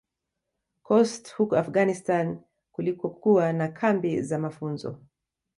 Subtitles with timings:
[0.83, 2.39] Khost huko Afghanistan
[2.71, 4.99] kulikokuwa na kambi za mafunzo